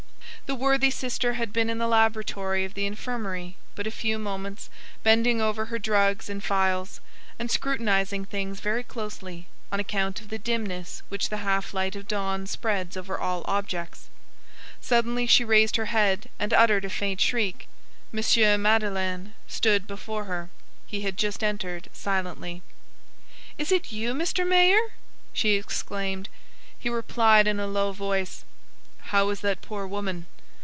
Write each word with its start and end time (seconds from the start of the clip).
The 0.47 0.55
worthy 0.55 0.91
sister 0.91 1.35
had 1.35 1.53
been 1.53 1.69
in 1.69 1.77
the 1.77 1.87
laboratory 1.87 2.65
of 2.65 2.73
the 2.73 2.85
infirmary 2.85 3.55
but 3.73 3.87
a 3.87 3.89
few 3.89 4.19
moments, 4.19 4.69
bending 5.01 5.41
over 5.41 5.67
her 5.67 5.79
drugs 5.79 6.27
and 6.29 6.43
phials, 6.43 6.99
and 7.39 7.49
scrutinizing 7.49 8.25
things 8.25 8.59
very 8.59 8.83
closely, 8.83 9.47
on 9.71 9.79
account 9.79 10.19
of 10.19 10.27
the 10.27 10.37
dimness 10.37 11.03
which 11.07 11.29
the 11.29 11.37
half 11.37 11.73
light 11.73 11.95
of 11.95 12.05
dawn 12.05 12.47
spreads 12.47 12.97
over 12.97 13.17
all 13.17 13.45
objects. 13.47 14.09
Suddenly 14.81 15.25
she 15.25 15.45
raised 15.45 15.77
her 15.77 15.85
head 15.85 16.29
and 16.37 16.51
uttered 16.51 16.83
a 16.83 16.89
faint 16.89 17.21
shriek. 17.21 17.69
M. 18.13 18.61
Madeleine 18.61 19.33
stood 19.47 19.87
before 19.87 20.25
her; 20.25 20.49
he 20.85 20.99
had 20.99 21.15
just 21.15 21.45
entered 21.45 21.87
silently. 21.93 22.61
"Is 23.57 23.71
it 23.71 23.93
you, 23.93 24.13
Mr. 24.13 24.45
Mayor?" 24.45 24.91
she 25.31 25.53
exclaimed. 25.55 26.27
He 26.77 26.89
replied 26.89 27.47
in 27.47 27.57
a 27.57 27.67
low 27.67 27.93
voice:— 27.93 28.43
"How 29.05 29.29
is 29.29 29.39
that 29.39 29.61
poor 29.61 29.87
woman?" 29.87 30.27